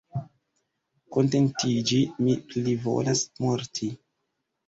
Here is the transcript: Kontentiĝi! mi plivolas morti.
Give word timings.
Kontentiĝi! 1.17 1.99
mi 2.23 2.35
plivolas 2.53 3.23
morti. 3.45 3.93